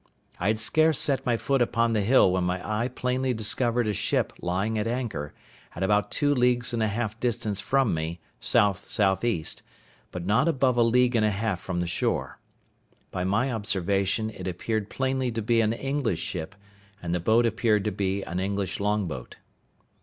I 0.39 0.47
had 0.47 0.57
scarce 0.57 0.97
set 0.97 1.27
my 1.27 1.37
foot 1.37 1.61
upon 1.61 1.93
the 1.93 2.01
hill 2.01 2.31
when 2.31 2.43
my 2.43 2.59
eye 2.67 2.87
plainly 2.87 3.35
discovered 3.35 3.87
a 3.87 3.93
ship 3.93 4.33
lying 4.41 4.79
at 4.79 4.87
anchor, 4.87 5.31
at 5.75 5.83
about 5.83 6.09
two 6.09 6.33
leagues 6.33 6.73
and 6.73 6.81
a 6.81 6.87
half 6.87 7.19
distance 7.19 7.61
from 7.61 7.93
me, 7.93 8.19
SSE., 8.41 9.61
but 10.09 10.25
not 10.25 10.47
above 10.47 10.75
a 10.75 10.81
league 10.81 11.15
and 11.15 11.23
a 11.23 11.29
half 11.29 11.59
from 11.59 11.81
the 11.81 11.85
shore. 11.85 12.39
By 13.11 13.23
my 13.23 13.53
observation 13.53 14.31
it 14.31 14.47
appeared 14.47 14.89
plainly 14.89 15.31
to 15.33 15.41
be 15.43 15.61
an 15.61 15.71
English 15.71 16.17
ship, 16.23 16.55
and 16.99 17.13
the 17.13 17.19
boat 17.19 17.45
appeared 17.45 17.83
to 17.83 17.91
be 17.91 18.23
an 18.23 18.39
English 18.39 18.79
long 18.79 19.05
boat. 19.05 19.37